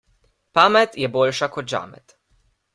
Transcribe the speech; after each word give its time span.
Pamet 0.57 0.97
je 1.03 1.11
boljša 1.19 1.51
kot 1.59 1.71
žamet. 1.77 2.19